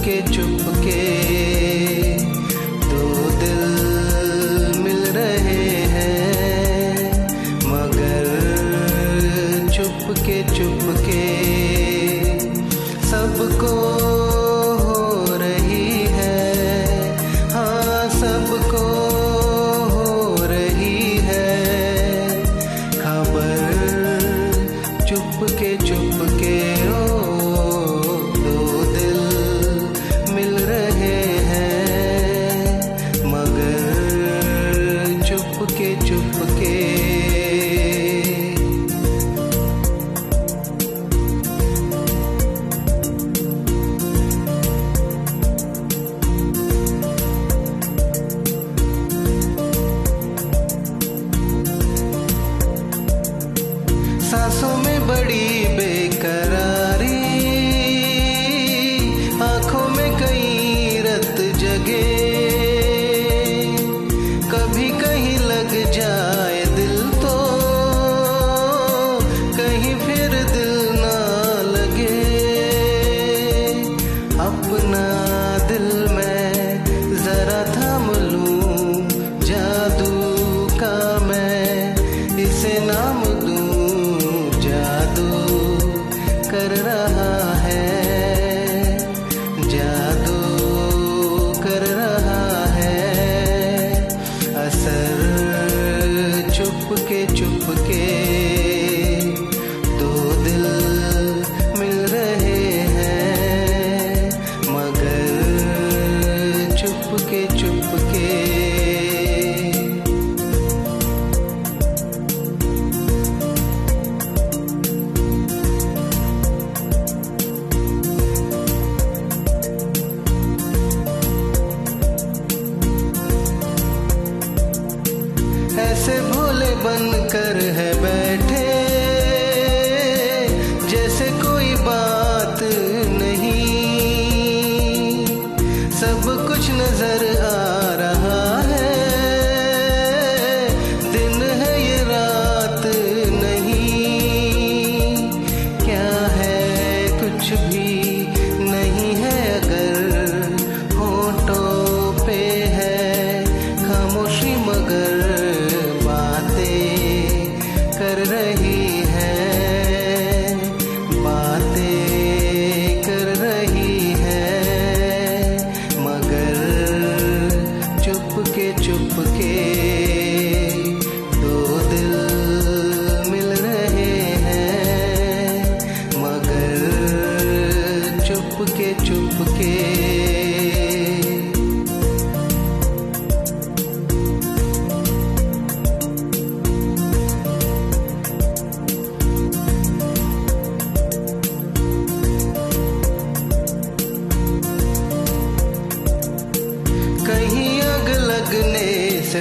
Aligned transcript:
चुपके 0.00 0.20
चुपके 0.32 1.00
दो 2.90 3.08
दिल 3.40 4.80
मिल 4.82 5.02
रहे 5.16 5.64
हैं 5.94 7.10
मगर 7.64 8.28
चुपके 9.76 10.38
चुपके 10.54 11.26
सबको 13.10 13.74
सांसों 54.30 54.76
में 54.76 55.06
बड़ी 55.06 55.46
बेकरारी, 55.76 57.18
आँखों 59.42 59.88
में 59.88 60.10
कई 60.18 60.98
रत 60.98 61.40
जगे। 61.56 62.04
कभी 64.52 64.88
कहीं 65.00 65.38
लग 65.38 65.72
जाए 65.92 66.64
दिल 66.76 66.96
तो 67.22 67.34
कहीं 69.58 69.94
फिर 69.98 70.30
दिल 70.52 70.74
ना 71.00 71.16
लगे। 71.72 72.22
अपना 74.46 75.04
दिल 75.68 75.99
कर 86.60 86.72
रहा 86.76 87.52
है, 87.56 87.84
जादू 89.70 90.40
कर 91.62 91.86
रहा 91.90 92.64
है, 92.74 92.98
असर 94.64 95.22
चुपके 96.56 97.20
चुपके 97.36 98.04
दो 100.00 100.12
दिल 100.44 100.66
मिल 101.78 101.96
रहे 102.14 102.60
हैं, 102.90 104.28
मगर 104.68 105.28
चुपके 106.76 107.42
चुपके 107.58 108.28
ऐसे 108.80 108.99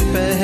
it, 0.00 0.37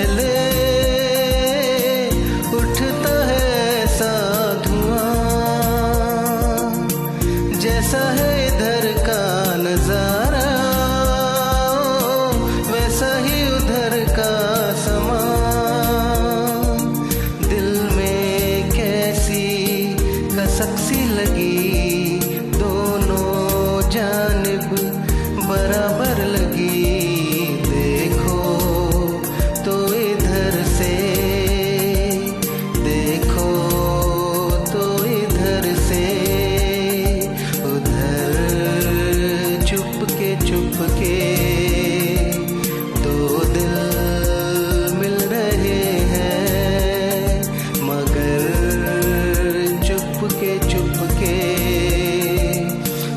के 50.45 50.59
चुपके 50.69 51.37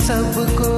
सबको 0.08 0.77